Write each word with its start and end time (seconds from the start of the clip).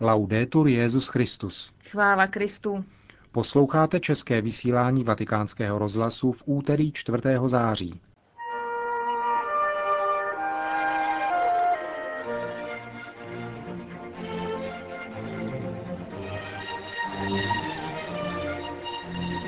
Laudetur 0.00 0.68
Jezus 0.68 1.08
Christus. 1.08 1.70
Chvála 1.90 2.26
Kristu. 2.26 2.84
Posloucháte 3.32 4.00
české 4.00 4.40
vysílání 4.40 5.04
Vatikánského 5.04 5.78
rozhlasu 5.78 6.32
v 6.32 6.42
úterý 6.46 6.92
4. 6.92 7.18
září. 7.46 8.00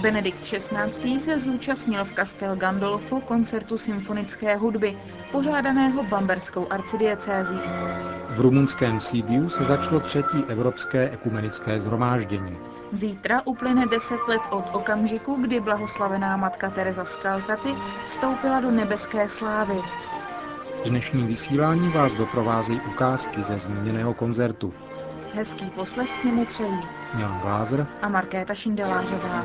Benedikt 0.03 0.41
XVI. 0.41 1.21
se 1.21 1.41
zúčastnil 1.41 2.05
v 2.05 2.13
Castel 2.13 2.57
Gandolfo 2.57 3.21
koncertu 3.21 3.79
symfonické 3.79 4.57
hudby, 4.57 4.99
pořádaného 5.33 6.05
bamberskou 6.05 6.73
arcidiecézí. 6.73 7.59
V 8.31 8.41
rumunském 8.41 9.01
Sibiu 9.01 9.49
se 9.49 9.65
začalo 9.65 10.01
třetí 10.01 10.45
evropské 10.49 11.11
ekumenické 11.11 11.81
zhromáždění. 11.81 12.57
Zítra 12.93 13.43
uplyne 13.45 13.87
deset 13.87 14.21
let 14.29 14.41
od 14.51 14.65
okamžiku, 14.73 15.37
kdy 15.41 15.61
blahoslavená 15.61 16.37
matka 16.37 16.71
Teresa 16.71 17.05
z 17.05 17.17
Kalkaty 17.17 17.75
vstoupila 18.07 18.61
do 18.61 18.71
nebeské 18.71 19.29
slávy. 19.29 19.75
Dnešní 20.89 21.23
vysílání 21.27 21.89
vás 21.89 22.15
doprovázejí 22.15 22.81
ukázky 22.81 23.43
ze 23.43 23.59
zmíněného 23.59 24.15
koncertu. 24.15 24.75
Hezký 25.35 25.71
poslech 25.71 26.09
k 26.21 26.25
němu 26.25 26.45
přejí 26.47 26.81
Milan 27.15 27.41
Glázer 27.41 27.87
a 28.03 28.09
Markéta 28.09 28.55
Šindelářová. 28.55 29.45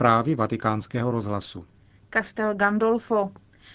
Zprávy 0.00 0.34
vatikánského 0.34 1.10
rozhlasu. 1.10 1.64
Castel 2.14 2.54
Gandolfo. 2.54 3.30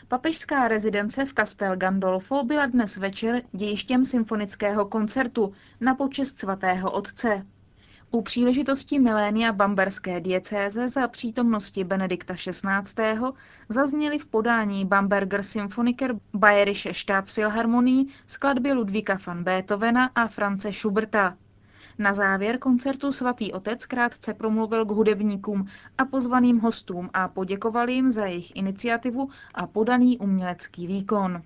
Papežská 0.07 0.67
rezidence 0.67 1.25
v 1.25 1.33
Castel 1.33 1.77
Gandolfo 1.77 2.43
byla 2.43 2.65
dnes 2.65 2.97
večer 2.97 3.41
dějištěm 3.51 4.05
symfonického 4.05 4.85
koncertu 4.85 5.53
na 5.81 5.95
počest 5.95 6.39
svatého 6.39 6.91
otce. 6.91 7.45
U 8.11 8.21
příležitosti 8.21 8.99
milénia 8.99 9.53
bamberské 9.53 10.21
diecéze 10.21 10.87
za 10.87 11.07
přítomnosti 11.07 11.83
Benedikta 11.83 12.33
XVI. 12.33 13.19
zazněly 13.69 14.19
v 14.19 14.25
podání 14.25 14.85
Bamberger 14.85 15.43
Symphoniker 15.43 16.15
Bayerische 16.33 16.93
Staatsphilharmonie 16.93 18.05
skladby 18.27 18.73
Ludvíka 18.73 19.17
van 19.27 19.43
Beethovena 19.43 20.09
a 20.15 20.27
France 20.27 20.73
Schuberta. 20.73 21.37
Na 21.99 22.13
závěr 22.13 22.59
koncertu 22.59 23.11
svatý 23.11 23.53
otec 23.53 23.85
krátce 23.85 24.33
promluvil 24.33 24.85
k 24.85 24.91
hudebníkům 24.91 25.65
a 25.97 26.05
pozvaným 26.05 26.59
hostům 26.59 27.09
a 27.13 27.27
poděkoval 27.27 27.89
jim 27.89 28.11
za 28.11 28.25
jejich 28.25 28.55
iniciativu 28.55 29.29
a 29.53 29.67
podaný 29.67 30.17
umělecký 30.17 30.88
výkon. 30.88 31.41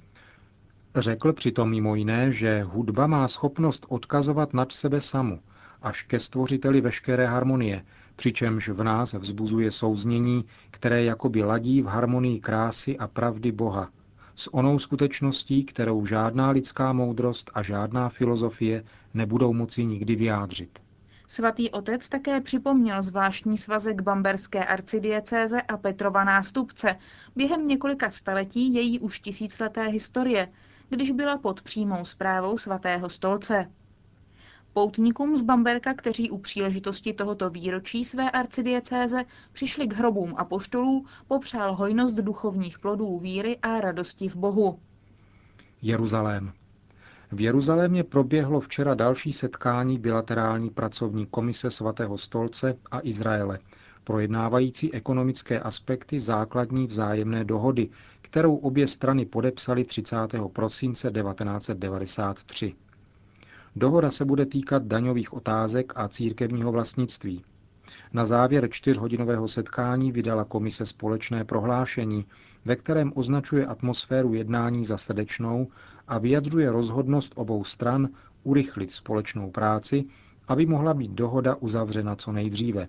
Řekl 0.95 1.33
přitom 1.33 1.69
mimo 1.69 1.95
jiné, 1.95 2.31
že 2.31 2.63
hudba 2.63 3.07
má 3.07 3.27
schopnost 3.27 3.85
odkazovat 3.89 4.53
nad 4.53 4.71
sebe 4.71 5.01
samu, 5.01 5.39
až 5.81 6.03
ke 6.03 6.19
stvořiteli 6.19 6.81
veškeré 6.81 7.25
harmonie, 7.27 7.85
přičemž 8.15 8.69
v 8.69 8.83
nás 8.83 9.13
vzbuzuje 9.13 9.71
souznění, 9.71 10.45
které 10.71 11.03
jakoby 11.03 11.43
ladí 11.43 11.81
v 11.81 11.85
harmonii 11.85 12.39
krásy 12.39 12.97
a 12.97 13.07
pravdy 13.07 13.51
Boha, 13.51 13.89
s 14.39 14.53
onou 14.53 14.79
skutečností, 14.79 15.63
kterou 15.63 16.05
žádná 16.05 16.49
lidská 16.49 16.93
moudrost 16.93 17.51
a 17.53 17.61
žádná 17.61 18.09
filozofie 18.09 18.83
nebudou 19.13 19.53
moci 19.53 19.85
nikdy 19.85 20.15
vyjádřit. 20.15 20.79
Svatý 21.27 21.69
otec 21.69 22.09
také 22.09 22.41
připomněl 22.41 23.01
zvláštní 23.01 23.57
svazek 23.57 24.01
Bamberské 24.01 24.65
arcidiecéze 24.65 25.61
a 25.61 25.77
Petrova 25.77 26.23
nástupce 26.23 26.95
během 27.35 27.65
několika 27.65 28.09
staletí 28.09 28.73
její 28.73 28.99
už 28.99 29.19
tisícleté 29.19 29.87
historie, 29.87 30.47
když 30.89 31.11
byla 31.11 31.37
pod 31.37 31.61
přímou 31.61 32.05
zprávou 32.05 32.57
svatého 32.57 33.09
stolce. 33.09 33.71
Poutníkům 34.73 35.37
z 35.37 35.41
Bamberka, 35.41 35.93
kteří 35.93 36.29
u 36.31 36.37
příležitosti 36.37 37.13
tohoto 37.13 37.49
výročí 37.49 38.05
své 38.05 38.31
arcidiecéze 38.31 39.25
přišli 39.51 39.87
k 39.87 39.93
hrobům 39.93 40.33
a 40.37 40.45
poštolů, 40.45 41.05
popřál 41.27 41.75
hojnost 41.75 42.15
duchovních 42.15 42.79
plodů 42.79 43.17
víry 43.19 43.57
a 43.57 43.81
radosti 43.81 44.29
v 44.29 44.35
Bohu. 44.35 44.79
Jeruzalém. 45.81 46.51
V 47.31 47.41
Jeruzalémě 47.41 48.03
proběhlo 48.03 48.59
včera 48.59 48.93
další 48.93 49.33
setkání 49.33 49.97
bilaterální 49.99 50.69
pracovní 50.69 51.25
komise 51.25 51.71
svatého 51.71 52.17
stolce 52.17 52.77
a 52.91 52.99
Izraele, 53.03 53.59
projednávající 54.03 54.93
ekonomické 54.93 55.59
aspekty 55.59 56.19
základní 56.19 56.87
vzájemné 56.87 57.43
dohody, 57.43 57.89
kterou 58.21 58.55
obě 58.55 58.87
strany 58.87 59.25
podepsaly 59.25 59.83
30. 59.83 60.15
prosince 60.53 61.11
1993. 61.11 62.75
Dohoda 63.75 64.09
se 64.11 64.25
bude 64.25 64.45
týkat 64.45 64.83
daňových 64.83 65.33
otázek 65.33 65.93
a 65.95 66.07
církevního 66.07 66.71
vlastnictví. 66.71 67.43
Na 68.13 68.25
závěr 68.25 68.69
čtyřhodinového 68.69 69.47
setkání 69.47 70.11
vydala 70.11 70.45
komise 70.45 70.85
společné 70.85 71.45
prohlášení, 71.45 72.25
ve 72.65 72.75
kterém 72.75 73.11
označuje 73.15 73.65
atmosféru 73.65 74.33
jednání 74.33 74.85
za 74.85 74.97
srdečnou 74.97 75.67
a 76.07 76.17
vyjadřuje 76.17 76.71
rozhodnost 76.71 77.31
obou 77.35 77.63
stran 77.63 78.09
urychlit 78.43 78.91
společnou 78.91 79.51
práci, 79.51 80.05
aby 80.47 80.65
mohla 80.65 80.93
být 80.93 81.11
dohoda 81.11 81.55
uzavřena 81.55 82.15
co 82.15 82.31
nejdříve. 82.31 82.87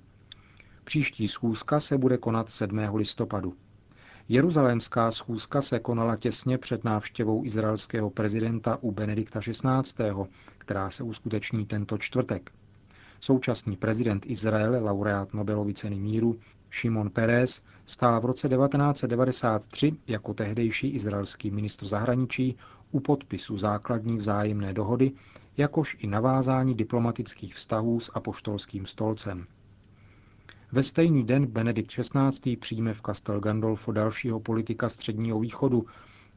Příští 0.85 1.29
schůzka 1.29 1.81
se 1.81 1.99
bude 1.99 2.19
konat 2.19 2.51
7. 2.51 2.79
listopadu. 2.95 3.55
Jeruzalémská 4.33 5.11
schůzka 5.11 5.63
se 5.63 5.79
konala 5.79 6.17
těsně 6.17 6.59
před 6.59 6.85
návštěvou 6.85 7.45
izraelského 7.45 8.11
prezidenta 8.11 8.79
u 8.81 8.93
Benedikta 8.93 9.41
XVI., 9.41 10.11
která 10.59 10.91
se 10.91 11.03
uskuteční 11.03 11.67
tento 11.67 11.99
čtvrtek. 11.99 12.51
Současný 13.21 13.77
prezident 13.77 14.27
Izraele, 14.27 14.79
laureát 14.79 15.35
Nobelovy 15.35 15.75
ceny 15.75 16.01
míru, 16.01 16.39
Šimon 16.71 17.11
Peres, 17.11 17.63
stál 17.87 18.21
v 18.21 18.25
roce 18.25 18.49
1993 18.49 19.93
jako 20.07 20.35
tehdejší 20.35 20.89
izraelský 20.89 21.51
ministr 21.51 21.87
zahraničí 21.87 22.57
u 22.91 23.01
podpisu 23.01 23.57
základní 23.57 24.17
vzájemné 24.17 24.73
dohody, 24.73 25.13
jakož 25.57 25.97
i 26.01 26.07
navázání 26.07 26.75
diplomatických 26.75 27.55
vztahů 27.55 28.01
s 28.01 28.11
apoštolským 28.15 28.87
stolcem. 28.87 29.47
Ve 30.73 30.83
stejný 30.83 31.25
den 31.25 31.47
Benedikt 31.47 31.91
XVI. 31.91 32.57
přijme 32.57 32.95
v 32.95 33.03
Castel 33.03 33.41
Gandolfo 33.41 33.93
dalšího 33.93 34.41
politika 34.41 34.89
Středního 34.89 35.41
východu, 35.41 35.87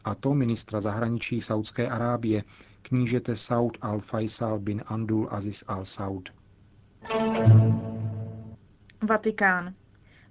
a 0.04 0.16
to 0.16 0.34
ministra 0.34 0.80
zahraničí 0.80 1.42
Saudské 1.42 1.90
Arábie, 1.90 2.44
knížete 2.82 3.36
Saud 3.36 3.78
al-Faisal 3.82 4.60
bin 4.60 4.82
Andul 4.86 5.28
Aziz 5.32 5.64
al-Saud. 5.68 6.30
Vatikán. 9.02 9.74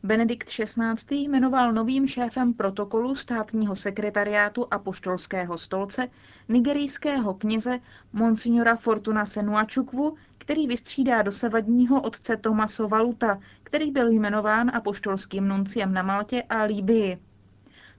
Benedikt 0.04 0.48
XVI. 0.48 1.16
jmenoval 1.16 1.72
novým 1.72 2.06
šéfem 2.06 2.54
protokolu 2.54 3.14
státního 3.14 3.76
sekretariátu 3.76 4.66
a 4.70 4.78
poštolského 4.78 5.58
stolce 5.58 6.08
nigerijského 6.48 7.34
kněze 7.34 7.78
Monsignora 8.12 8.76
Fortuna 8.76 9.24
Senuačukvu, 9.26 10.16
který 10.38 10.66
vystřídá 10.66 11.22
dosavadního 11.22 12.00
otce 12.02 12.36
Tomaso 12.36 12.88
Valuta, 12.88 13.38
který 13.62 13.90
byl 13.90 14.10
jmenován 14.10 14.70
apoštolským 14.74 15.48
nunciem 15.48 15.92
na 15.92 16.02
Maltě 16.02 16.42
a 16.42 16.62
Líbii. 16.62 17.18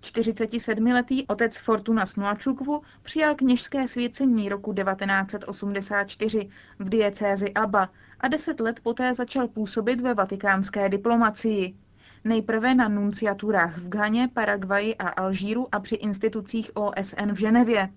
47-letý 0.02 1.28
otec 1.28 1.58
Fortuna 1.58 2.06
Snuačukvu 2.06 2.82
přijal 3.04 3.36
kněžské 3.36 3.88
svěcení 3.88 4.50
roku 4.50 4.74
1984 4.74 6.50
v 6.80 6.90
diecézi 6.90 7.54
Aba 7.54 7.90
a 8.20 8.28
deset 8.28 8.60
let 8.60 8.80
poté 8.84 9.14
začal 9.14 9.48
působit 9.48 10.02
ve 10.02 10.14
vatikánské 10.14 10.90
diplomacii. 10.90 11.76
Nejprve 12.24 12.76
na 12.76 12.88
nunciaturách 12.88 13.78
v 13.78 13.90
Ghaně, 13.90 14.30
Paraguaji 14.34 14.96
a 14.96 15.10
Alžíru 15.10 15.68
a 15.72 15.80
při 15.80 15.96
institucích 15.96 16.72
OSN 16.74 17.32
v 17.32 17.40
Ženevě. 17.40 17.90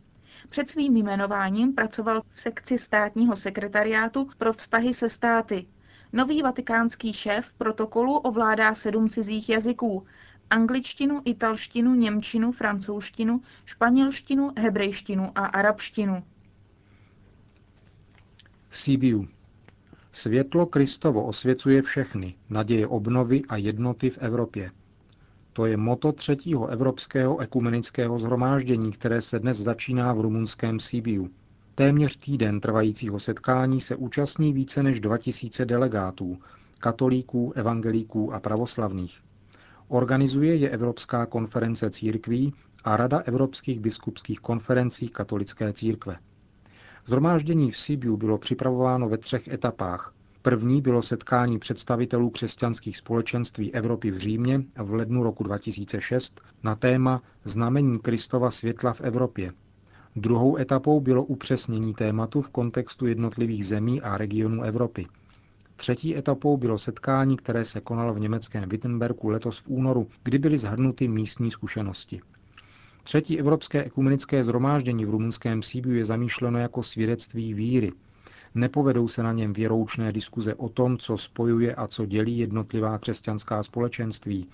Před 0.48 0.68
svým 0.68 0.96
jmenováním 0.96 1.74
pracoval 1.74 2.22
v 2.32 2.40
sekci 2.40 2.78
státního 2.78 3.36
sekretariátu 3.36 4.28
pro 4.38 4.52
vztahy 4.52 4.94
se 4.94 5.08
státy. 5.08 5.66
Nový 6.12 6.42
vatikánský 6.42 7.12
šéf 7.12 7.54
protokolu 7.54 8.16
ovládá 8.16 8.74
sedm 8.74 9.08
cizích 9.08 9.48
jazyků. 9.48 10.06
Angličtinu, 10.50 11.22
italštinu, 11.24 11.94
němčinu, 11.94 12.52
francouzštinu, 12.52 13.40
španělštinu, 13.64 14.52
hebrejštinu 14.58 15.32
a 15.34 15.46
arabštinu. 15.46 16.22
Sibiu. 18.70 19.35
Světlo 20.16 20.66
Kristovo 20.66 21.24
osvěcuje 21.24 21.82
všechny, 21.82 22.34
naděje 22.50 22.86
obnovy 22.86 23.42
a 23.48 23.56
jednoty 23.56 24.10
v 24.10 24.18
Evropě. 24.18 24.70
To 25.52 25.66
je 25.66 25.76
moto 25.76 26.12
třetího 26.12 26.66
evropského 26.66 27.38
ekumenického 27.38 28.18
zhromáždění, 28.18 28.92
které 28.92 29.20
se 29.22 29.38
dnes 29.38 29.56
začíná 29.60 30.12
v 30.12 30.20
rumunském 30.20 30.80
Sibiu. 30.80 31.30
Téměř 31.74 32.16
týden 32.16 32.60
trvajícího 32.60 33.18
setkání 33.18 33.80
se 33.80 33.96
účastní 33.96 34.52
více 34.52 34.82
než 34.82 35.00
2000 35.00 35.64
delegátů, 35.66 36.38
katolíků, 36.78 37.52
evangelíků 37.56 38.34
a 38.34 38.40
pravoslavných. 38.40 39.18
Organizuje 39.88 40.56
je 40.56 40.70
Evropská 40.70 41.26
konference 41.26 41.90
církví 41.90 42.52
a 42.84 42.96
Rada 42.96 43.18
evropských 43.18 43.80
biskupských 43.80 44.40
konferencí 44.40 45.08
katolické 45.08 45.72
církve. 45.72 46.16
Zhromáždění 47.08 47.70
v 47.70 47.76
Sibiu 47.78 48.16
bylo 48.16 48.38
připravováno 48.38 49.08
ve 49.08 49.18
třech 49.18 49.48
etapách. 49.48 50.14
První 50.42 50.82
bylo 50.82 51.02
setkání 51.02 51.58
představitelů 51.58 52.30
křesťanských 52.30 52.96
společenství 52.96 53.74
Evropy 53.74 54.10
v 54.10 54.18
Římě 54.18 54.62
v 54.82 54.94
lednu 54.94 55.22
roku 55.22 55.44
2006 55.44 56.40
na 56.62 56.74
téma 56.76 57.22
Znamení 57.44 57.98
Kristova 57.98 58.50
světla 58.50 58.92
v 58.92 59.00
Evropě. 59.00 59.52
Druhou 60.16 60.56
etapou 60.58 61.00
bylo 61.00 61.24
upřesnění 61.24 61.94
tématu 61.94 62.40
v 62.40 62.50
kontextu 62.50 63.06
jednotlivých 63.06 63.66
zemí 63.66 64.02
a 64.02 64.16
regionů 64.18 64.62
Evropy. 64.62 65.06
Třetí 65.76 66.16
etapou 66.16 66.56
bylo 66.56 66.78
setkání, 66.78 67.36
které 67.36 67.64
se 67.64 67.80
konalo 67.80 68.14
v 68.14 68.20
německém 68.20 68.68
Wittenbergu 68.68 69.28
letos 69.28 69.58
v 69.58 69.68
únoru, 69.68 70.08
kdy 70.22 70.38
byly 70.38 70.58
zhrnuty 70.58 71.08
místní 71.08 71.50
zkušenosti. 71.50 72.20
Třetí 73.06 73.38
Evropské 73.38 73.84
ekumenické 73.84 74.44
zhromáždění 74.44 75.04
v 75.04 75.10
rumunském 75.10 75.62
Síbiu 75.62 75.94
je 75.94 76.04
zamýšleno 76.04 76.58
jako 76.58 76.82
svědectví 76.82 77.54
víry. 77.54 77.92
Nepovedou 78.54 79.08
se 79.08 79.22
na 79.22 79.32
něm 79.32 79.52
věroučné 79.52 80.12
diskuze 80.12 80.54
o 80.54 80.68
tom, 80.68 80.98
co 80.98 81.16
spojuje 81.16 81.74
a 81.74 81.86
co 81.86 82.06
dělí 82.06 82.38
jednotlivá 82.38 82.98
křesťanská 82.98 83.62
společenství, 83.62 84.48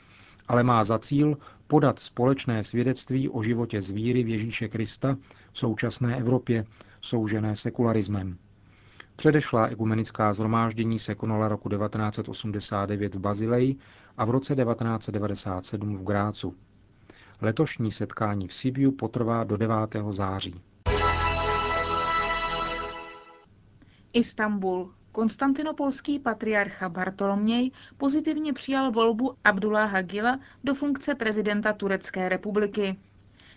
ale 0.49 0.63
má 0.63 0.85
za 0.85 0.99
cíl 0.99 1.39
podat 1.67 1.99
společné 1.99 2.65
svědectví 2.65 3.29
o 3.29 3.43
životě 3.43 3.83
z 3.83 3.91
víry 3.91 4.23
v 4.23 4.29
Ježíše 4.29 4.69
Krista 4.69 5.17
v 5.53 5.59
současné 5.59 6.17
Evropě, 6.17 6.65
soužené 7.01 7.57
sekularismem. 7.57 8.37
Předešlá 9.17 9.67
ekumenická 9.67 10.33
zhromáždění 10.33 10.99
se 10.99 11.15
konala 11.15 11.49
roku 11.49 11.69
1989 11.69 13.15
v 13.15 13.19
Bazileji 13.19 13.77
a 14.17 14.25
v 14.25 14.31
roce 14.31 14.57
1997 14.57 15.97
v 15.97 16.05
Grácu. 16.05 16.55
Letošní 17.43 17.91
setkání 17.91 18.49
v 18.49 18.55
Sibiu 18.55 18.93
potrvá 18.93 19.44
do 19.44 19.56
9. 19.56 19.77
září. 20.11 20.61
Istanbul. 24.12 24.94
Konstantinopolský 25.12 26.19
patriarcha 26.19 26.89
Bartoloměj 26.89 27.71
pozitivně 27.97 28.53
přijal 28.53 28.93
volbu 28.93 29.35
Abdullah 29.44 30.03
Gila 30.03 30.41
do 30.65 30.75
funkce 30.75 31.15
prezidenta 31.15 31.73
Turecké 31.73 32.29
republiky. 32.29 32.97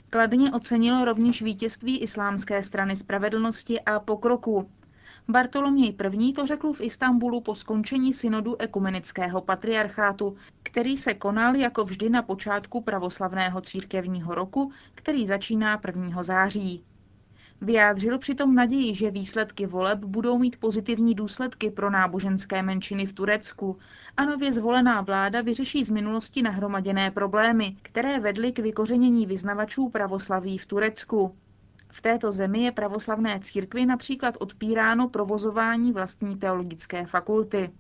Kladně 0.10 0.52
ocenil 0.52 1.06
rovněž 1.06 1.42
vítězství 1.42 1.98
Islámské 2.02 2.64
strany 2.64 2.96
spravedlnosti 2.96 3.82
a 3.82 4.00
pokroku. 4.00 4.70
Bartoloměj 5.28 5.96
I. 6.20 6.34
to 6.34 6.46
řekl 6.46 6.74
v 6.74 6.82
Istanbulu 6.82 7.42
po 7.42 7.56
skončení 7.56 8.14
synodu 8.14 8.62
ekumenického 8.62 9.42
patriarchátu, 9.42 10.38
který 10.64 10.98
se 10.98 11.14
konal 11.14 11.56
jako 11.56 11.84
vždy 11.84 12.10
na 12.10 12.22
počátku 12.22 12.82
pravoslavného 12.82 13.62
církevního 13.62 14.36
roku, 14.36 14.72
který 14.96 15.26
začíná 15.26 15.82
1. 15.88 16.24
září. 16.24 16.84
Vyjádřil 17.62 18.20
přitom 18.20 18.56
naději, 18.56 18.96
že 18.96 19.12
výsledky 19.12 19.66
voleb 19.66 20.00
budou 20.00 20.38
mít 20.38 20.60
pozitivní 20.60 21.16
důsledky 21.16 21.72
pro 21.72 21.90
náboženské 21.90 22.62
menšiny 22.62 23.06
v 23.06 23.14
Turecku 23.14 23.78
a 24.18 24.26
nově 24.26 24.54
zvolená 24.54 25.02
vláda 25.02 25.42
vyřeší 25.42 25.84
z 25.84 25.90
minulosti 25.90 26.42
nahromaděné 26.42 27.12
problémy, 27.12 27.78
které 27.82 28.20
vedly 28.20 28.52
k 28.52 28.60
vykořenění 28.60 29.26
vyznavačů 29.26 29.90
pravoslaví 29.90 30.58
v 30.58 30.66
Turecku. 30.66 31.36
V 31.96 32.02
této 32.02 32.32
zemi 32.32 32.64
je 32.64 32.72
pravoslavné 32.72 33.40
církvi 33.40 33.86
například 33.86 34.36
odpíráno 34.40 35.10
provozování 35.10 35.92
vlastní 35.92 36.38
teologické 36.38 37.06
fakulty. 37.06 37.72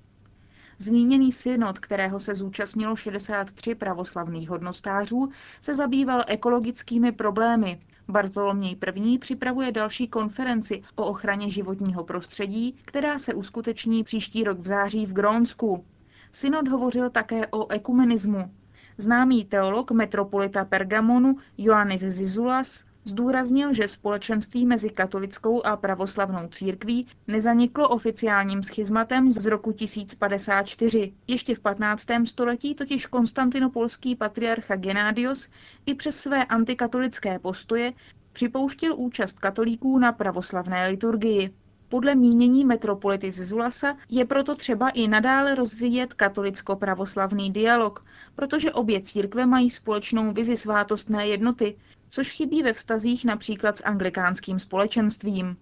Zmíněný 0.78 1.32
synod, 1.32 1.80
kterého 1.80 2.20
se 2.20 2.36
zúčastnilo 2.36 2.96
63 2.96 3.76
pravoslavných 3.76 4.50
hodnostářů, 4.50 5.30
se 5.62 5.76
zabýval 5.76 6.24
ekologickými 6.28 7.12
problémy. 7.12 7.80
Bartoloměj 8.08 8.76
I. 8.96 9.18
připravuje 9.20 9.72
další 9.72 10.08
konferenci 10.08 10.82
o 10.96 11.06
ochraně 11.06 11.50
životního 11.50 12.04
prostředí, 12.04 12.76
která 12.86 13.20
se 13.20 13.34
uskuteční 13.34 14.04
příští 14.04 14.44
rok 14.44 14.60
v 14.60 14.68
září 14.68 15.06
v 15.06 15.14
Grónsku. 15.14 15.86
Synod 16.32 16.68
hovořil 16.68 17.10
také 17.10 17.48
o 17.48 17.72
ekumenismu. 17.72 18.52
Známý 18.98 19.46
teolog 19.46 19.92
metropolita 19.92 20.66
Pergamonu 20.66 21.38
Ioannis 21.58 22.02
Zizulas 22.02 22.86
Zdůraznil, 23.07 23.74
že 23.74 23.88
společenství 23.88 24.66
mezi 24.66 24.90
katolickou 24.90 25.66
a 25.66 25.78
pravoslavnou 25.78 26.48
církví 26.48 27.07
nezaniklo 27.28 27.90
oficiálním 27.90 28.63
schizmatem 28.63 29.31
z 29.31 29.46
roku 29.46 29.72
1054. 29.72 31.13
Ještě 31.28 31.56
v 31.56 31.60
15. 31.60 32.06
století 32.25 32.75
totiž 32.75 33.06
konstantinopolský 33.06 34.16
patriarcha 34.16 34.75
Genádios 34.75 35.50
i 35.86 35.96
přes 35.96 36.16
své 36.18 36.46
antikatolické 36.46 37.40
postoje 37.40 37.94
připouštěl 38.34 38.96
účast 38.96 39.40
katolíků 39.40 40.00
na 40.00 40.12
pravoslavné 40.12 40.88
liturgii. 40.88 41.54
Podle 41.95 42.15
mínění 42.15 42.65
metropolity 42.65 43.31
z 43.31 43.45
Zulasa 43.47 43.97
je 44.09 44.25
proto 44.25 44.56
třeba 44.56 44.89
i 44.89 45.07
nadále 45.07 45.56
rozvíjet 45.56 46.13
katolicko-pravoslavný 46.13 47.51
dialog, 47.51 48.06
protože 48.36 48.71
obě 48.71 49.01
církve 49.01 49.45
mají 49.45 49.69
společnou 49.69 50.33
vizi 50.33 50.57
svátostné 50.57 51.27
jednoty, 51.27 51.77
což 52.09 52.31
chybí 52.31 52.63
ve 52.63 52.74
vztazích 52.74 53.25
například 53.25 53.77
s 53.77 53.83
anglikánským 53.83 54.59
společenstvím. 54.59 55.57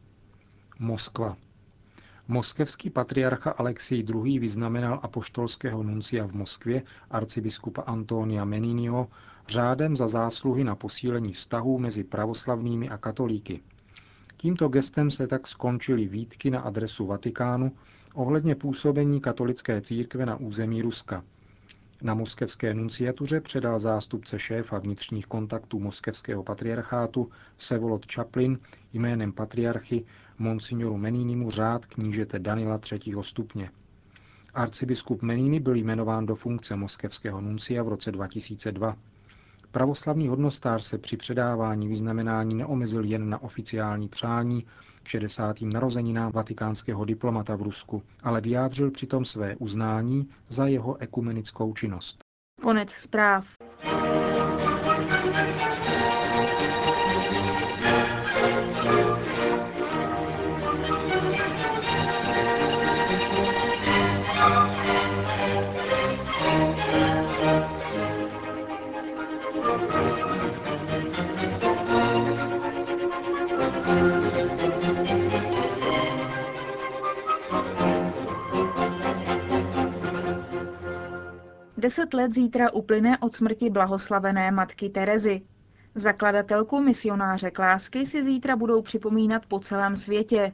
Moskva. 0.80 1.38
Moskevský 2.28 2.90
patriarcha 2.90 3.52
Alexij 3.52 4.06
II. 4.10 4.40
vyznamenal 4.40 5.00
apoštolského 5.04 5.84
nuncia 5.84 6.28
v 6.28 6.34
Moskvě 6.34 6.84
arcibiskupa 7.12 7.82
Antonia 7.82 8.46
Meninio 8.46 9.08
řádem 9.48 9.96
za 9.96 10.08
zásluhy 10.08 10.64
na 10.64 10.76
posílení 10.76 11.34
vztahů 11.34 11.80
mezi 11.80 12.04
pravoslavnými 12.04 12.90
a 12.90 12.98
katolíky. 12.98 13.62
Tímto 14.44 14.70
gestem 14.70 15.12
se 15.12 15.28
tak 15.28 15.48
skončily 15.48 16.08
výtky 16.08 16.52
na 16.52 16.60
adresu 16.60 17.06
Vatikánu 17.06 17.72
ohledně 18.14 18.56
působení 18.56 19.22
katolické 19.22 19.82
církve 19.82 20.26
na 20.26 20.36
území 20.36 20.82
Ruska. 20.82 21.24
Na 22.02 22.14
moskevské 22.14 22.74
nunciatuře 22.74 23.42
předal 23.42 23.80
zástupce 23.80 24.40
šéfa 24.40 24.80
vnitřních 24.80 25.26
kontaktů 25.26 25.80
moskevského 25.80 26.44
patriarchátu 26.44 27.30
Vsevolod 27.58 28.12
Chaplin 28.14 28.60
jménem 28.94 29.32
patriarchy 29.32 30.06
monsignoru 30.40 30.98
Meninimu 30.98 31.50
řád 31.50 31.86
knížete 31.86 32.40
Danila 32.40 32.80
III. 32.92 33.16
stupně. 33.22 33.70
Arcibiskup 34.54 35.22
Menini 35.22 35.60
byl 35.60 35.76
jmenován 35.76 36.26
do 36.26 36.36
funkce 36.36 36.76
moskevského 36.76 37.42
nuncia 37.42 37.84
v 37.84 37.88
roce 37.88 38.12
2002. 38.12 38.98
Pravoslavný 39.74 40.28
hodnostář 40.28 40.84
se 40.86 40.98
při 40.98 41.18
předávání 41.18 41.88
vyznamenání 41.88 42.56
neomezil 42.56 43.04
jen 43.04 43.30
na 43.30 43.42
oficiální 43.44 44.08
přání 44.10 44.62
k 45.04 45.08
60. 45.08 45.62
narozeninám 45.62 46.32
vatikánského 46.32 47.06
diplomata 47.06 47.56
v 47.56 47.62
Rusku, 47.62 48.04
ale 48.24 48.42
vyjádřil 48.42 48.92
přitom 48.92 49.26
své 49.26 49.56
uznání 49.56 50.30
za 50.50 50.68
jeho 50.68 50.98
ekumenickou 50.98 51.74
činnost. 51.74 52.18
Konec 52.62 52.92
zpráv. 52.92 53.46
Deset 81.84 82.14
let 82.14 82.34
zítra 82.34 82.74
uplyne 82.74 83.18
od 83.18 83.36
smrti 83.36 83.70
blahoslavené 83.70 84.52
matky 84.52 84.90
Terezy. 84.90 85.42
Zakladatelku 85.96 86.82
misionáře 86.82 87.52
Klásky 87.52 88.06
si 88.06 88.24
zítra 88.24 88.56
budou 88.56 88.82
připomínat 88.82 89.46
po 89.46 89.60
celém 89.60 89.96
světě. 89.96 90.52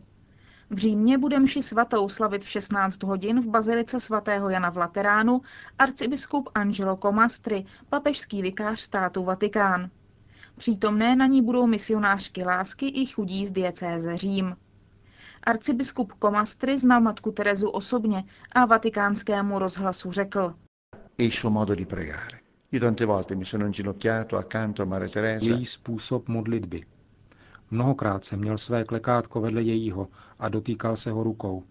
V 0.70 0.78
Římě 0.78 1.18
bude 1.18 1.40
mši 1.40 1.62
svatou 1.62 2.10
slavit 2.10 2.44
v 2.44 2.50
16 2.50 3.04
hodin 3.04 3.42
v 3.42 3.48
bazilice 3.48 4.00
svatého 4.00 4.50
Jana 4.50 4.70
v 4.70 4.78
Lateránu 4.78 5.42
arcibiskup 5.80 6.50
Angelo 6.56 6.98
Comastri, 6.98 7.66
papežský 7.90 8.42
vikář 8.42 8.80
státu 8.80 9.24
Vatikán. 9.24 9.90
Přítomné 10.58 11.16
na 11.16 11.26
ní 11.26 11.42
budou 11.42 11.68
misionářky 11.68 12.44
lásky 12.44 12.88
i 12.88 13.06
chudí 13.06 13.46
z 13.46 13.52
diecéze 13.52 14.18
Řím. 14.18 14.56
Arcibiskup 15.44 16.14
Comastri 16.22 16.78
znal 16.78 17.02
matku 17.02 17.32
Terezu 17.32 17.70
osobně 17.70 18.24
a 18.52 18.66
vatikánskému 18.66 19.60
rozhlasu 19.60 20.12
řekl. 20.12 20.56
E 21.20 21.26
il 21.26 21.32
suo 21.32 21.50
modo 21.50 21.76
di 21.76 21.86
pregare. 21.86 22.40
Její 25.50 25.66
způsob 25.66 26.28
modlitby. 26.28 26.86
Mnohokrát 27.72 28.26
jsem 28.26 28.40
měl 28.40 28.58
své 28.58 28.84
klekátko 28.84 29.42
vedle 29.42 29.62
jejího 29.62 30.08
a 30.40 30.50
dotýkal 30.50 30.96
se 30.96 31.12
ho 31.12 31.24
rukou. 31.24 31.64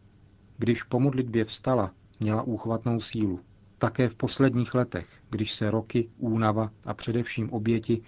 Když 0.58 0.82
po 0.82 1.00
modlitbě 1.00 1.44
vstala, 1.44 1.92
měla 2.20 2.42
úchvatnou 2.42 3.00
sílu. 3.00 3.40
Také 3.78 4.08
v 4.08 4.14
posledních 4.14 4.74
letech, 4.74 5.06
když 5.30 5.52
se 5.52 5.70
roky, 5.70 6.08
únava 6.18 6.70
a 6.84 6.94
především 6.94 7.50
oběti 7.50 8.02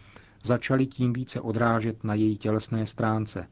začaly 0.44 0.87
tím 0.87 1.12
více 1.12 1.40
odrážet 1.40 2.04
na 2.04 2.14
její 2.14 2.37
tělesné 2.37 2.87
stránce. 2.87 3.47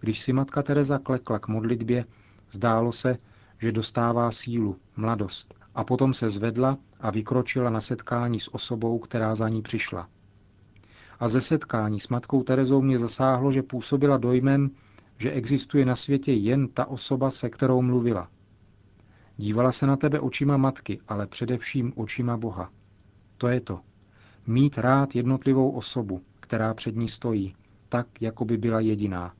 Když 0.00 0.20
si 0.20 0.32
matka 0.32 0.62
Teresa 0.62 0.98
klekla 0.98 1.38
k 1.38 1.48
modlitbě, 1.48 2.04
zdálo 2.50 2.92
se, 2.92 3.18
že 3.58 3.72
dostává 3.72 4.30
sílu, 4.30 4.76
mladost 4.96 5.61
a 5.74 5.84
potom 5.84 6.14
se 6.14 6.28
zvedla 6.30 6.78
a 7.00 7.10
vykročila 7.10 7.70
na 7.70 7.80
setkání 7.80 8.40
s 8.40 8.54
osobou, 8.54 8.98
která 8.98 9.34
za 9.34 9.48
ní 9.48 9.62
přišla. 9.62 10.08
A 11.20 11.28
ze 11.28 11.40
setkání 11.40 12.00
s 12.00 12.08
matkou 12.08 12.42
Terezou 12.42 12.82
mě 12.82 12.98
zasáhlo, 12.98 13.52
že 13.52 13.62
působila 13.62 14.16
dojmem, 14.16 14.70
že 15.18 15.30
existuje 15.32 15.84
na 15.84 15.96
světě 15.96 16.32
jen 16.32 16.68
ta 16.68 16.86
osoba, 16.86 17.30
se 17.30 17.50
kterou 17.50 17.82
mluvila. 17.82 18.28
Dívala 19.36 19.72
se 19.72 19.86
na 19.86 19.96
tebe 19.96 20.20
očima 20.20 20.56
matky, 20.56 21.00
ale 21.08 21.26
především 21.26 21.92
očima 21.96 22.36
Boha. 22.36 22.70
To 23.38 23.48
je 23.48 23.60
to. 23.60 23.80
Mít 24.46 24.78
rád 24.78 25.14
jednotlivou 25.16 25.70
osobu, 25.70 26.20
která 26.40 26.74
před 26.74 26.96
ní 26.96 27.08
stojí, 27.08 27.54
tak, 27.88 28.06
jako 28.22 28.44
by 28.44 28.56
byla 28.56 28.80
jediná. 28.80 29.34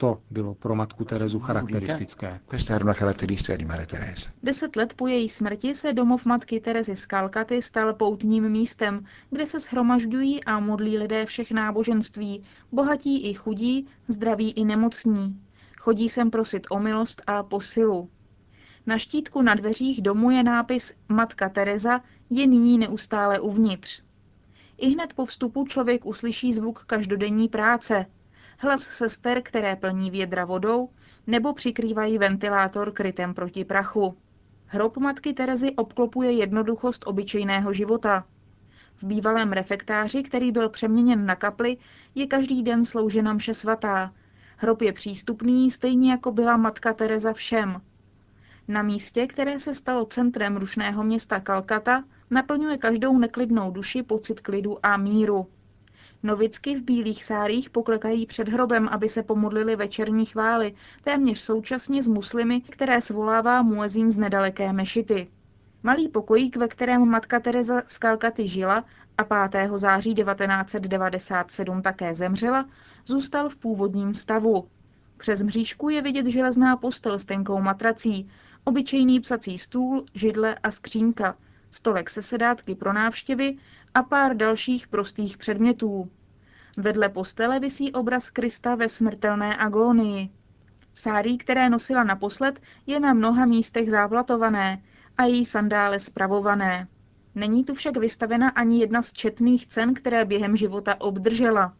To 0.00 0.22
bylo 0.30 0.54
pro 0.54 0.74
matku 0.74 1.04
Terezu 1.04 1.40
charakteristické. 1.40 2.40
Deset 4.42 4.76
let 4.76 4.94
po 4.94 5.06
její 5.06 5.28
smrti 5.28 5.74
se 5.74 5.92
domov 5.92 6.26
matky 6.26 6.60
Terezy 6.60 6.96
z 6.96 7.06
Kalkaty 7.06 7.62
stal 7.62 7.94
poutním 7.94 8.48
místem, 8.48 9.04
kde 9.30 9.46
se 9.46 9.60
shromažďují 9.60 10.44
a 10.44 10.60
modlí 10.60 10.98
lidé 10.98 11.26
všech 11.26 11.50
náboženství, 11.50 12.42
bohatí 12.72 13.30
i 13.30 13.34
chudí, 13.34 13.86
zdraví 14.08 14.50
i 14.50 14.64
nemocní. 14.64 15.40
Chodí 15.78 16.08
sem 16.08 16.30
prosit 16.30 16.66
o 16.70 16.80
milost 16.80 17.22
a 17.26 17.42
posilu. 17.42 18.10
Na 18.86 18.98
štítku 18.98 19.42
na 19.42 19.54
dveřích 19.54 20.02
domu 20.02 20.30
je 20.30 20.42
nápis 20.42 20.94
Matka 21.08 21.48
Teresa 21.48 22.00
je 22.30 22.46
nyní 22.46 22.78
neustále 22.78 23.40
uvnitř. 23.40 24.02
I 24.78 24.90
hned 24.90 25.12
po 25.12 25.24
vstupu 25.26 25.64
člověk 25.64 26.06
uslyší 26.06 26.52
zvuk 26.52 26.84
každodenní 26.84 27.48
práce. 27.48 28.06
Hlas 28.62 28.82
sester, 28.82 29.42
které 29.42 29.76
plní 29.76 30.10
vědra 30.10 30.44
vodou, 30.44 30.88
nebo 31.26 31.54
přikrývají 31.54 32.18
ventilátor 32.18 32.92
krytem 32.92 33.34
proti 33.34 33.64
prachu. 33.64 34.16
Hrob 34.66 34.96
matky 34.96 35.32
Terezy 35.32 35.70
obklopuje 35.76 36.32
jednoduchost 36.32 37.04
obyčejného 37.06 37.72
života. 37.72 38.24
V 38.94 39.04
bývalém 39.04 39.52
refektáři, 39.52 40.22
který 40.22 40.52
byl 40.52 40.68
přeměněn 40.68 41.26
na 41.26 41.36
kapli, 41.36 41.76
je 42.14 42.26
každý 42.26 42.62
den 42.62 42.84
sloužena 42.84 43.32
mše 43.32 43.54
svatá. 43.54 44.12
Hrob 44.56 44.82
je 44.82 44.92
přístupný, 44.92 45.70
stejně 45.70 46.10
jako 46.10 46.32
byla 46.32 46.56
matka 46.56 46.92
Teresa 46.92 47.32
všem. 47.32 47.80
Na 48.68 48.82
místě, 48.82 49.26
které 49.26 49.58
se 49.58 49.74
stalo 49.74 50.04
centrem 50.04 50.56
rušného 50.56 51.04
města 51.04 51.40
Kalkata, 51.40 52.04
naplňuje 52.30 52.78
každou 52.78 53.18
neklidnou 53.18 53.70
duši 53.70 54.02
pocit 54.02 54.40
klidu 54.40 54.86
a 54.86 54.96
míru. 54.96 55.46
Novicky 56.22 56.74
v 56.74 56.82
bílých 56.82 57.24
sárích 57.24 57.70
poklekají 57.70 58.26
před 58.26 58.48
hrobem, 58.48 58.88
aby 58.88 59.08
se 59.08 59.22
pomodlili 59.22 59.76
večerní 59.76 60.24
chvály, 60.26 60.74
téměř 61.04 61.38
současně 61.38 62.02
s 62.02 62.08
muslimy, 62.08 62.60
které 62.60 63.00
svolává 63.00 63.62
muezín 63.62 64.12
z 64.12 64.16
nedaleké 64.16 64.72
mešity. 64.72 65.28
Malý 65.82 66.08
pokojík, 66.08 66.56
ve 66.56 66.68
kterém 66.68 67.08
matka 67.08 67.40
Teresa 67.40 67.82
z 67.86 67.98
Kalkaty 67.98 68.48
žila 68.48 68.84
a 69.18 69.48
5. 69.48 69.70
září 69.74 70.14
1997 70.14 71.82
také 71.82 72.14
zemřela, 72.14 72.68
zůstal 73.06 73.48
v 73.48 73.56
původním 73.56 74.14
stavu. 74.14 74.68
Přes 75.16 75.42
mřížku 75.42 75.88
je 75.88 76.02
vidět 76.02 76.26
železná 76.26 76.76
postel 76.76 77.18
s 77.18 77.24
tenkou 77.24 77.60
matrací, 77.60 78.30
obyčejný 78.64 79.20
psací 79.20 79.58
stůl, 79.58 80.04
židle 80.14 80.54
a 80.54 80.70
skřínka, 80.70 81.36
stolek 81.70 82.10
se 82.10 82.22
sedátky 82.22 82.74
pro 82.74 82.92
návštěvy 82.92 83.56
a 83.94 84.02
pár 84.02 84.36
dalších 84.36 84.88
prostých 84.88 85.36
předmětů. 85.36 86.10
Vedle 86.76 87.08
postele 87.08 87.60
visí 87.60 87.92
obraz 87.92 88.30
Krista 88.30 88.74
ve 88.74 88.88
smrtelné 88.88 89.56
agónii. 89.56 90.30
Sárí, 90.94 91.38
které 91.38 91.70
nosila 91.70 92.04
naposled, 92.04 92.60
je 92.86 93.00
na 93.00 93.12
mnoha 93.14 93.46
místech 93.46 93.90
závlatované 93.90 94.82
a 95.18 95.24
její 95.24 95.44
sandále 95.44 95.98
spravované. 95.98 96.88
Není 97.34 97.64
tu 97.64 97.74
však 97.74 97.96
vystavena 97.96 98.48
ani 98.48 98.80
jedna 98.80 99.02
z 99.02 99.12
četných 99.12 99.66
cen, 99.66 99.94
které 99.94 100.24
během 100.24 100.56
života 100.56 101.00
obdržela. 101.00 101.76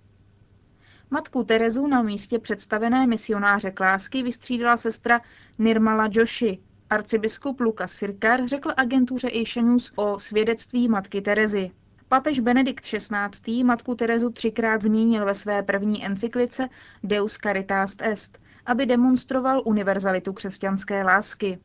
Matku 1.10 1.44
Terezu 1.44 1.86
na 1.86 2.02
místě 2.02 2.38
představené 2.38 3.06
misionáře 3.06 3.70
Klásky 3.70 4.22
vystřídala 4.22 4.76
sestra 4.76 5.20
Nirmala 5.58 6.08
Joshi, 6.12 6.58
Arcibiskup 6.90 7.60
Lukas 7.60 7.92
Sirkar 7.92 8.48
řekl 8.48 8.72
agentuře 8.76 9.28
Asia 9.42 9.66
News 9.66 9.92
o 9.96 10.18
svědectví 10.18 10.88
matky 10.88 11.20
Terezy. 11.20 11.70
Papež 12.10 12.40
Benedikt 12.40 12.84
XVI. 12.84 13.64
matku 13.64 13.94
Terezu 13.94 14.30
třikrát 14.30 14.82
zmínil 14.82 15.24
ve 15.24 15.34
své 15.34 15.62
první 15.62 16.06
encyklice 16.06 16.68
Deus 17.02 17.36
Caritas 17.36 17.96
Est, 18.00 18.38
aby 18.66 18.86
demonstroval 18.86 19.62
univerzalitu 19.64 20.32
křesťanské 20.32 21.04
lásky. 21.04 21.58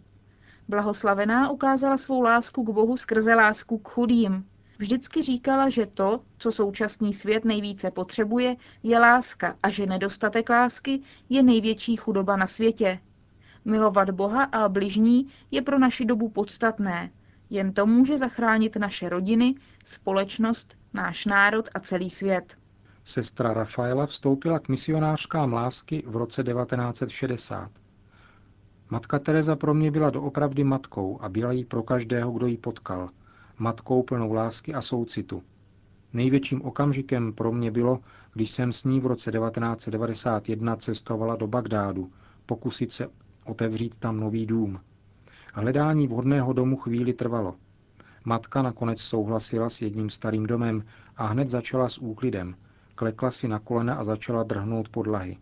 Blahoslavená 0.67 1.49
ukázala 1.49 1.97
svou 1.97 2.21
lásku 2.21 2.63
k 2.63 2.69
Bohu 2.69 2.97
skrze 2.97 3.35
lásku 3.35 3.77
k 3.77 3.89
chudým. 3.89 4.45
Vždycky 4.77 5.21
říkala, 5.21 5.69
že 5.69 5.85
to, 5.85 6.21
co 6.37 6.51
současný 6.51 7.13
svět 7.13 7.45
nejvíce 7.45 7.91
potřebuje, 7.91 8.55
je 8.83 8.99
láska 8.99 9.55
a 9.63 9.69
že 9.69 9.85
nedostatek 9.85 10.49
lásky 10.49 11.01
je 11.29 11.43
největší 11.43 11.95
chudoba 11.95 12.37
na 12.37 12.47
světě. 12.47 12.99
Milovat 13.65 14.09
Boha 14.09 14.43
a 14.43 14.69
bližní 14.69 15.27
je 15.51 15.61
pro 15.61 15.79
naši 15.79 16.05
dobu 16.05 16.29
podstatné. 16.29 17.11
Jen 17.49 17.73
to 17.73 17.85
může 17.85 18.17
zachránit 18.17 18.75
naše 18.75 19.09
rodiny, 19.09 19.55
společnost, 19.83 20.75
náš 20.93 21.25
národ 21.25 21.69
a 21.73 21.79
celý 21.79 22.09
svět. 22.09 22.57
Sestra 23.03 23.53
Rafaela 23.53 24.05
vstoupila 24.05 24.59
k 24.59 24.69
misionářkám 24.69 25.53
lásky 25.53 26.03
v 26.07 26.15
roce 26.15 26.43
1960. 26.43 27.71
Matka 28.89 29.19
Teresa 29.19 29.55
pro 29.55 29.73
mě 29.73 29.91
byla 29.91 30.09
doopravdy 30.09 30.63
matkou 30.63 31.21
a 31.21 31.29
byla 31.29 31.51
jí 31.51 31.65
pro 31.65 31.83
každého, 31.83 32.31
kdo 32.31 32.47
ji 32.47 32.57
potkal. 32.57 33.09
Matkou 33.59 34.03
plnou 34.03 34.33
lásky 34.33 34.73
a 34.73 34.81
soucitu. 34.81 35.43
Největším 36.13 36.61
okamžikem 36.61 37.33
pro 37.33 37.51
mě 37.51 37.71
bylo, 37.71 37.99
když 38.33 38.51
jsem 38.51 38.73
s 38.73 38.83
ní 38.83 38.99
v 38.99 39.05
roce 39.05 39.31
1991 39.31 40.75
cestovala 40.75 41.35
do 41.35 41.47
Bagdádu, 41.47 42.11
pokusit 42.45 42.91
se 42.91 43.07
otevřít 43.45 43.95
tam 43.99 44.19
nový 44.19 44.45
dům. 44.45 44.79
Hledání 45.57 46.07
vhodného 46.07 46.53
domu 46.53 46.77
chvíli 46.77 47.13
trvalo. 47.13 47.55
Matka 48.25 48.61
nakonec 48.61 49.01
souhlasila 49.01 49.69
s 49.69 49.81
jedním 49.81 50.09
starým 50.09 50.45
domem 50.45 50.83
a 51.17 51.25
hned 51.25 51.49
začala 51.49 51.89
s 51.89 51.97
úklidem. 51.97 52.55
Klekla 52.95 53.31
si 53.31 53.47
na 53.47 53.59
kolena 53.59 53.95
a 53.95 54.03
začala 54.03 54.43
drhnout 54.43 54.89
podlahy. 54.89 55.37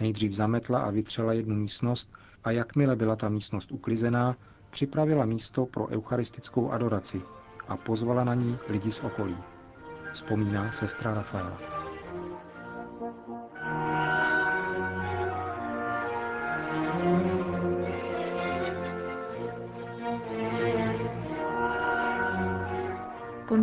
Nejdřív 0.00 0.32
zametla 0.32 0.80
a 0.80 0.90
vytřela 0.90 1.32
jednu 1.32 1.56
místnost 1.56 2.12
a 2.44 2.50
jakmile 2.50 2.96
byla 2.96 3.16
ta 3.16 3.28
místnost 3.28 3.72
uklizená, 3.72 4.36
připravila 4.70 5.24
místo 5.24 5.66
pro 5.66 5.88
eucharistickou 5.88 6.70
adoraci 6.70 7.22
a 7.68 7.76
pozvala 7.76 8.24
na 8.24 8.34
ní 8.34 8.58
lidi 8.68 8.92
z 8.92 9.00
okolí. 9.00 9.36
Vzpomíná 10.12 10.72
sestra 10.72 11.14
Rafaela. 11.14 11.77